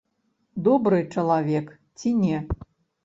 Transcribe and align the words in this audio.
Добры 0.67 0.99
чалавек 1.17 1.69
ці 1.99 2.17
не? 2.23 2.37